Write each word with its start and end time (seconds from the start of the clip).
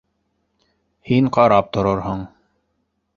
—Һин 1.09 1.27
ҡарап 1.37 1.69
торорһоң. 1.77 2.25